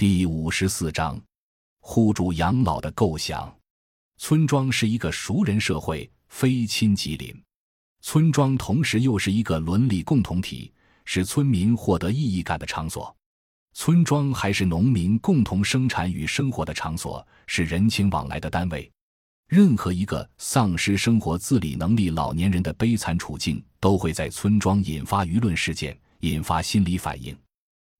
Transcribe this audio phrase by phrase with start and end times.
[0.00, 1.20] 第五十四章，
[1.78, 3.54] 互助养老的构想。
[4.16, 7.38] 村庄是一个熟人社会，非亲即邻。
[8.00, 10.72] 村庄同时又是一个伦理共同体，
[11.04, 13.14] 是村民获得意义感的场所。
[13.74, 18.90] 村庄还是农民共同生产与生活的场所，是人情往来的单位。
[19.48, 27.36] 任何一个丧失生活自理能力老年人的悲惨处境，都会在村庄引发舆论事件，引发心理反应。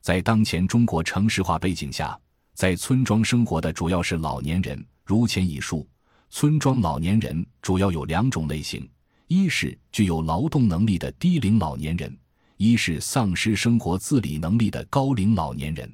[0.00, 2.18] 在当前中国城市化背景下，
[2.54, 4.84] 在村庄生活的主要是老年人。
[5.04, 5.88] 如前已述，
[6.30, 8.88] 村庄老年人主要有两种类型：
[9.26, 12.16] 一是具有劳动能力的低龄老年人，
[12.56, 15.92] 一是丧失生活自理能力的高龄老年人。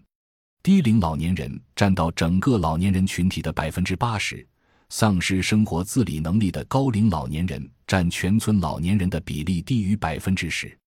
[0.62, 4.46] 低龄老年人占到整个老年人群体的百分之八十，
[4.88, 10.78] 丧失生活自理能力的高龄老年人占全村老年人的比例低于百分之十。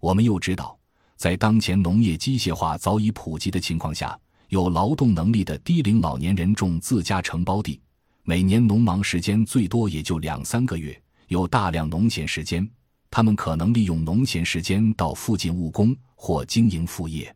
[0.00, 0.79] 我们又知道。
[1.20, 7.78] 在当前农业机械化早已普及的情况下，有劳动能力的低龄老年人种自家承包地，
[8.22, 10.98] 每年农忙时间最多也就两三个月，
[11.28, 12.66] 有大量农闲时间，
[13.10, 17.30] 他们可能利用农闲时间到附近务工或经营副业。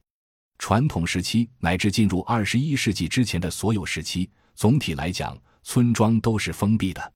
[0.59, 7.13] 传统时期乃至进入二十一世纪之前的所有时期，总体来讲，村庄都是封闭的。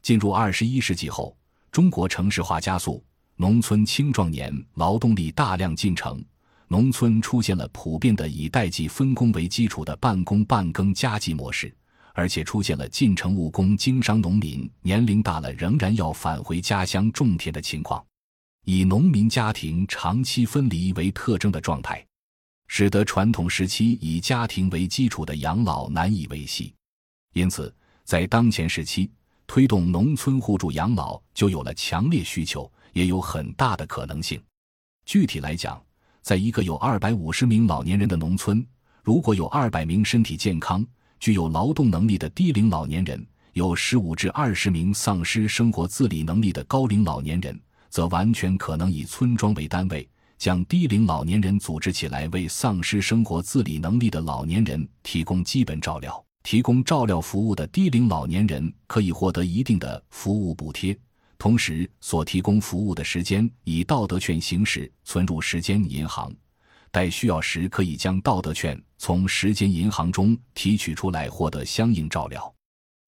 [0.00, 1.36] 进入二十一世纪后，
[1.70, 3.04] 中国城市化加速。
[3.38, 6.24] 农村青壮年劳动力大量进城，
[6.68, 11.74] 农村出现了普遍的以代际分工为基础的半工半耕家计模式，
[12.14, 18.02] 而且出现了进城务工经商农民年龄大了仍然要返回家乡种田的情况，
[18.64, 22.02] 以农民家庭长期分离为特征的状态，
[22.68, 26.72] 使得传统时期以家庭为基础的养老难以维系。
[27.34, 29.10] 因此，在当前时期，
[29.46, 32.72] 推动农村互助养老就有了强烈需求。
[32.96, 34.42] 也有很大的可能性。
[35.04, 35.78] 具体来讲，
[36.22, 38.66] 在一个有二百五十名老年人的农村，
[39.02, 40.82] 如果有二百名身体健康、
[41.20, 43.22] 具有劳动能力的低龄老年人，
[43.52, 56.24] 有十五至二十名丧失生活自理能力的高龄老年人，则完全可能以村庄为单位，将低龄老年人组织起来，为丧失生活自理能力的老年人提供基本照料。
[56.42, 60.96] 提供照料服务的低龄老年人可以获得一定的服务补贴。
[61.38, 66.34] 同时，所提供服务的时间以道德券形式存入时间银行，
[66.90, 72.52] 待需要时可以将道德券从时间银行中提取出来，获得相应照料。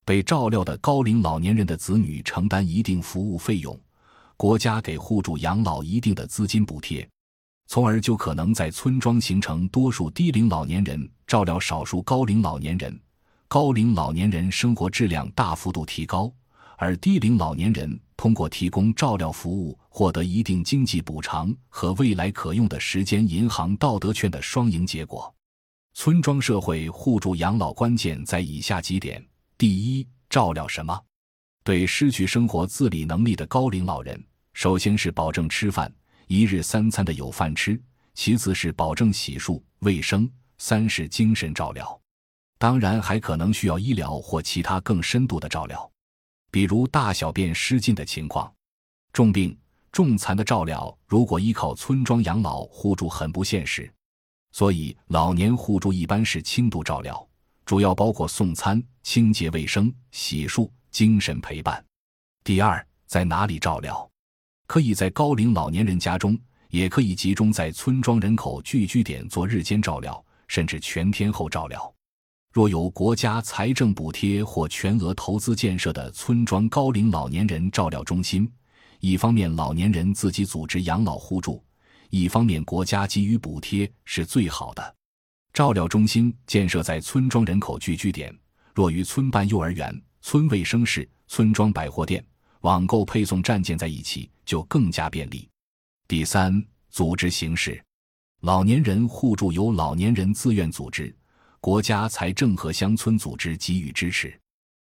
[0.05, 3.79] 被照料的高龄老年人的子女承担一定服务费用，
[4.37, 7.09] 国家给互助养老一定的资金补贴，
[7.67, 12.99] 从而就可能在村庄形成多数低龄老年人照料少数高龄老年人，
[13.49, 16.33] 高龄老年人生活质量大幅度提高。
[16.81, 25.33] 而低龄老年人通过提供照料服务，获得一定经济补偿和未来可用的时间银行道德券的双赢结果。
[25.95, 29.21] 村庄社会互助养老关键在以下几点：
[29.59, 30.97] 第一，照料什么？
[31.65, 35.93] 对失去生活自理能力的高龄老人，首先是保证吃饭，
[36.29, 37.75] 一日三餐的有饭吃；
[38.15, 40.29] 其次是保证洗漱卫生；
[40.59, 42.01] 三是精神照料，
[42.57, 45.91] 当然还可能需要医疗或其他更深度的照料。
[46.51, 48.53] 比如大小便失禁的情况，
[49.13, 49.57] 重病
[49.93, 53.91] 重残的照料，如果依靠村庄养老互助很不现实，
[54.53, 57.29] 所以老年互助一般是轻度照料，
[57.65, 61.85] 主要包括送餐、清洁卫生、洗漱、精神陪伴。
[62.45, 64.09] 第二，在哪里照料？
[64.67, 66.39] 可以在高龄老年人家中，
[66.71, 71.95] 也可以集中在村庄人口聚居点做日间照料，甚至全天候照料。
[72.59, 78.51] 若有国家财政补贴或全额投资建设的村庄高龄老年人照料中心，
[78.99, 81.63] 一方面老年人自己组织养老互助，
[82.11, 84.97] 一方面国家给予补贴是最好的。
[85.53, 88.37] 照料中心建设在村庄人口聚居点，
[88.75, 92.27] 若与村办幼儿园、村卫生室、村庄百货店、
[92.63, 95.49] 网购配送站建在一起，就更加便利。
[96.09, 97.81] 第三，组织形式，
[98.41, 101.15] 老年人互助由老年人自愿组织。
[101.61, 104.33] 国家财政和乡村组织给予支持，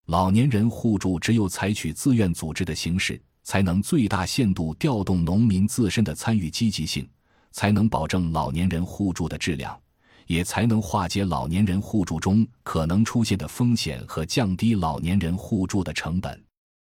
[0.08, 7.08] 老年人互助只有采取自愿组织的形式，才能最大限度调动农民自身的参与积极性，
[7.52, 9.80] 才能保证老年人互助的质量，
[10.26, 16.44] 也才能化解老年人互助中可能出现的风险和降低老年人互助的成本。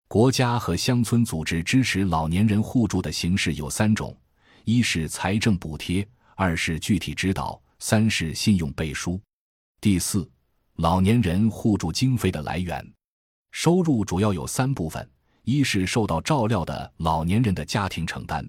[0.09, 4.17] 国家和乡村组织支持老年人互助的形式有三种：
[4.65, 9.21] 一是财政补贴，二是具体指导，三是信用背书。
[9.83, 10.31] 第四，
[10.75, 12.87] 老年人互助经费的来源，
[13.51, 15.11] 收入主要有三部分：
[15.45, 18.47] 一是受到照料的老年人的家庭承担，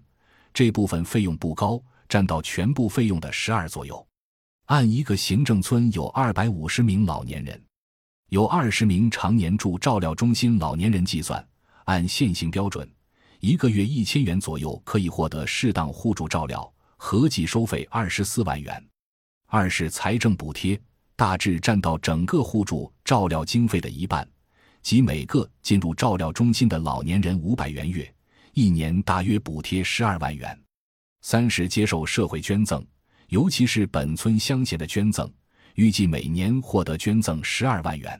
[0.53, 3.95] 这部分费用不高，占到全部费用的十二左右；
[4.65, 7.63] 按一个行政村有二百五十名老年人，
[8.27, 11.47] 有二十名常年住照料中心老年人计算，
[11.85, 12.85] 按现行标准，
[13.39, 18.85] 一个月一千元左右可以获得适当互助照料，合计收费二十四万元。
[19.47, 20.77] 二是财政补贴，
[21.21, 24.27] 大致占到整个互助照料经费的一半，
[24.81, 28.11] 即每个进入照料中心的老年人五百元月，
[28.53, 30.59] 一年大约补贴十二万元。
[31.21, 32.83] 三是接受社会捐赠。
[33.27, 35.31] 尤其是本村乡贤的捐赠，
[35.75, 38.19] 预计每年获得捐赠十二万元，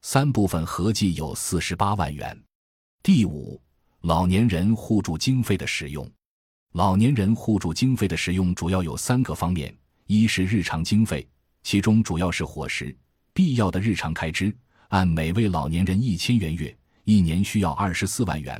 [0.00, 2.34] 三部分合计有四十八万元。
[3.02, 3.60] 第五，
[4.00, 6.10] 老年人互助经费的使用。
[6.72, 9.76] 老年人互助经费的使用主要有三个方面：
[10.06, 11.28] 一是日常经费，
[11.62, 12.96] 其中主要是伙食、
[13.32, 14.54] 必要的日常开支，
[14.88, 18.58] 按每位老年人一千元月，一年需要二十四万元；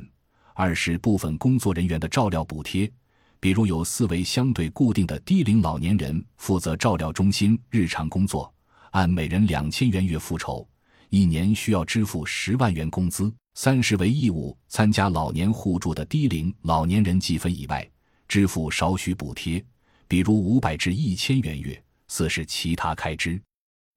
[0.53, 2.91] 二是部分工作人员的照料补贴。
[3.39, 8.53] 比如有四位相对固定的低龄老年人负责照料中心日常工作，
[8.91, 10.67] 按每人两千元月复酬，
[11.09, 13.33] 一年需要支付十万元工资。
[13.55, 17.85] 三是为义务参加老年互助的低龄老年人计分以外，
[18.27, 19.61] 支付少许补贴，
[20.07, 21.83] 比如五百至一千元月。
[22.11, 23.41] 四是其他开支。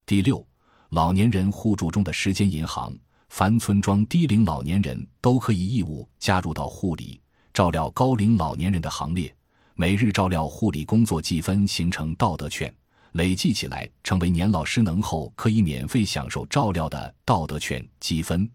[0.05, 0.47] 第六，
[0.91, 2.97] 老年人互助中的时间银行，
[3.27, 7.19] 凡村庄低龄老年人都可以义务加入到护理。
[7.53, 9.35] 照料高龄老年人的行列，
[9.73, 12.73] 每日照料护理工作积分形成道德券，
[13.11, 18.49] 累计起来成为年老失能后可以免费享受照料的道德券积分。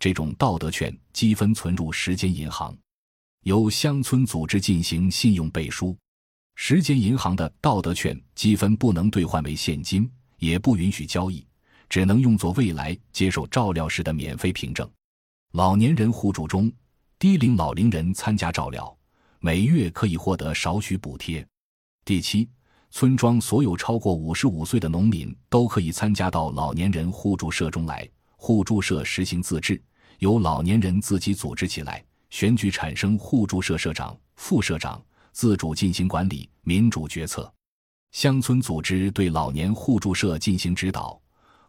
[0.00, 2.76] 这种道德券积分存入时间银行，
[3.44, 5.96] 由乡村组织进行信用背书。
[6.54, 11.46] 时间银行的道德券积分不能兑换为现金，也不允许交易，
[11.88, 14.88] 只能用作未来接受照料时的免费凭证。
[15.52, 16.72] 老年人互助中。
[17.16, 18.94] 低龄老龄人参加照料，
[19.38, 21.46] 每月可以获得少许补贴。
[22.04, 22.46] 第七，
[22.90, 28.06] 村庄所有超过五十五岁的农民都可以参加到老年人互助社中来。
[28.36, 29.80] 互助社实行自治，
[30.18, 35.02] 由老年人自己组织起来，选举产生互助社社长、副社长，
[35.34, 37.52] 自主进行管理，民主决策。
[38.12, 41.20] 乡村组织对老年互助社进行指导，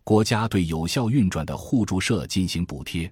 [0.03, 3.11] 国家对有效运转的互助社进行补贴。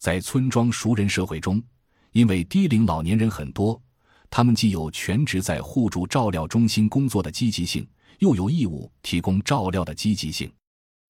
[0.00, 1.62] 在村庄熟人社会中。
[2.10, 3.82] 因为低龄老年人很多，
[4.30, 7.84] 他们既有全职在互助照料中心工作的积极性，
[8.20, 10.48] 又有义务提供照料的积极性。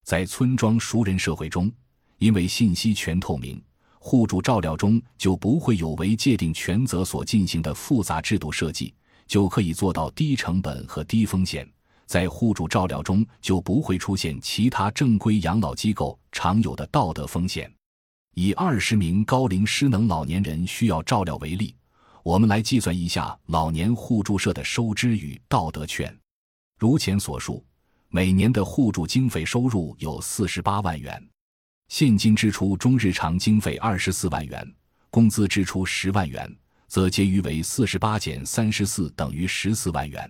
[0.04, 1.70] 在村庄熟人社会中，
[2.16, 3.62] 因为信息全透明，
[4.06, 8.92] 互助照料中就不会有违界定权责所进行的复杂制度设计，
[9.26, 11.66] 就可以做到低成本和低风险。
[12.04, 17.72] 在互助照料中就不会出现其他正规养老机构常有的道德风险。
[18.34, 21.74] 以二十名高龄失能老年人需要照料为例，
[22.22, 26.14] 我们来计算一下老年互助社的收支与道德券。
[26.78, 27.64] 如前所述，
[28.10, 31.26] 每年的互助经费收入有四十八万元，
[31.88, 34.74] 现金支出中日常经费二十四万元，
[35.10, 36.50] 工资支出十万元，
[36.88, 40.28] 则结余为四十八减三十四等于十四万元。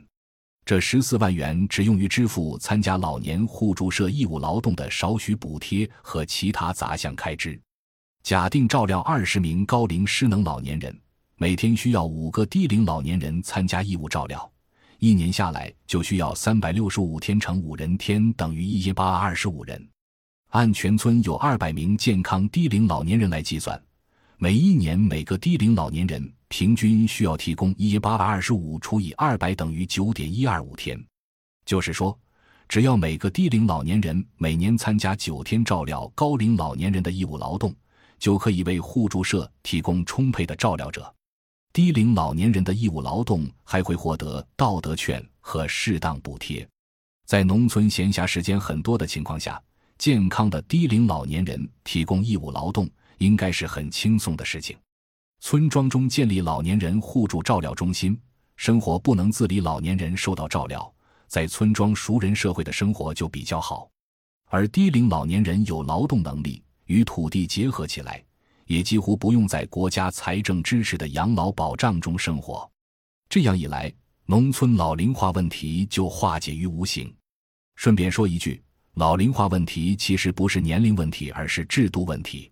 [0.67, 7.61] 这十四万元只用于支付参加老年互助社义务劳动的少许补贴和其他杂项开支。
[8.23, 10.99] 假定照料二十名高龄失能老年人，
[11.37, 14.51] 每天需要五个低龄老年人参加义务照料，
[14.99, 19.89] 一年下来就需要三百六十五天乘五人天等于一千八百二十五人。
[20.55, 23.81] 按全村有二百名健康低龄老年人来计算，
[24.37, 30.97] 每一年每个低龄老年人平均需要提供一八百二十五除以二百等于九点一二五天。
[31.67, 32.17] 就是说，
[32.69, 37.75] 只要每个低龄老年人每年参加九天照料高龄老年人的义务劳动。
[38.21, 41.13] 就可以为互助社提供充沛的照料者，
[41.73, 46.67] 低龄老年人的义务劳动还会获得道德券和适当补贴。
[47.27, 49.61] 在农村闲暇时间很多的情况下，
[49.99, 54.77] 健康的低龄老年人提供义务劳动应该是很轻松的事情。
[55.41, 58.19] 村庄中建立老年人互助照料中心，
[58.57, 60.93] 生活不能自理老年人受到照料，
[61.29, 63.89] 在村庄熟人社会的生活就比较好，
[64.47, 66.63] 而低龄老年人有劳动能力。
[66.87, 68.23] 与土地结合起来，
[68.67, 72.71] 也几乎不用在国家财政支持的养老保障中生活。
[73.27, 73.91] 这样一来，
[74.27, 77.11] 农村老龄化问题就化解于无形。
[77.77, 78.63] 顺便说一句，
[78.95, 82.49] 老龄化问题其实不是年龄问题，而是制度问题。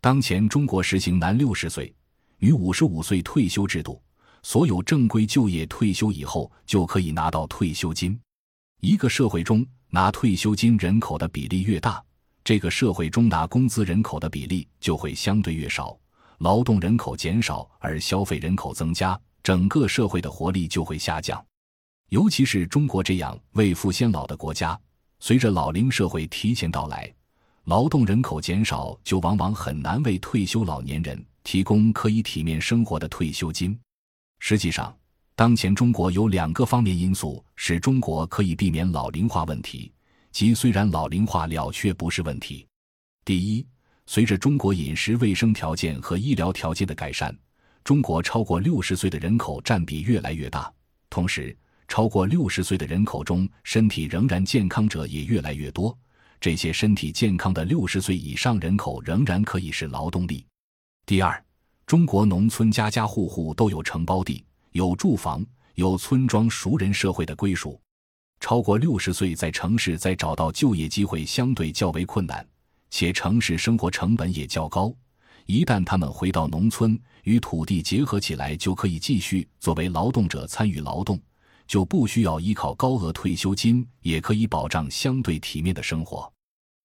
[0.00, 1.94] 当前中国实行男六十岁、
[2.38, 4.02] 女五十五岁退休制度，
[4.42, 8.18] 所有正规就业退休以后就可以拿到退休金。
[8.80, 12.02] 一个社会中拿退休金人口的比例越大。
[12.42, 15.96] 这个社会中拿工资人口的比例就会相对越少，
[16.38, 21.44] 劳动人口减少而消费人口增加，整个社会的活力就会下降。
[22.08, 24.78] 尤其是中国这样未富先老的国家，
[25.18, 27.12] 随着老龄社会提前到来，
[27.64, 33.78] 劳动人口减少，就往往很难为退休老年人提供可以体面生活的退休金。
[34.38, 34.94] 实际上，
[35.34, 39.92] 当前中国有两个方面因素使中国可以避免老龄化问题，
[40.30, 42.66] 即虽然老龄化了却不是问题。
[43.24, 43.66] 第一，
[44.06, 47.36] 随着中国饮食卫生条件和医疗条件的改善，
[47.82, 50.72] 中国超过六十岁的人口占比越来越大，
[51.10, 51.56] 同时，
[51.88, 55.96] 超过六十岁的人口中，身体仍然健康者也越来越多。
[56.40, 60.44] 这些身体健康的六十岁以上人口仍然可以是劳动力。
[61.06, 61.42] 第二，
[61.86, 65.44] 中国农村家家户户都有承包地、有住房、
[65.76, 67.80] 有村庄熟人社会的归属。
[68.38, 72.46] 超过六十岁在城市再找到就业机会相对较为困难，
[72.90, 74.94] 且城市生活成本也较高。
[75.46, 81.18] 一旦他们回到农村，与土地结合起来，就可以继续作为劳动者参与劳动。
[81.66, 86.32] 就不需要依靠高额退休金，也可以保障相对体面的生活，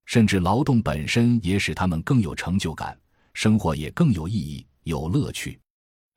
[0.06, 2.98] 甚至劳动本身也使他们更有成就感，
[3.34, 5.60] 生活也更有意义、有乐趣。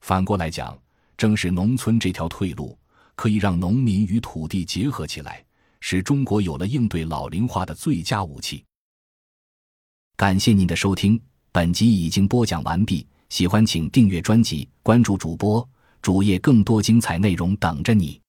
[0.00, 0.78] 反过来讲，
[1.16, 2.78] 正是农村这条退路，
[3.14, 5.44] 可以让农民与土地结合起来，
[5.80, 8.64] 使中国有了应对老龄化的最佳武器。
[10.16, 11.20] 感谢您的收听，
[11.52, 13.06] 本集已经播讲完毕。
[13.30, 15.66] 喜欢请订阅专辑，关注主播
[16.00, 18.20] 主页，更多精彩内容等着你。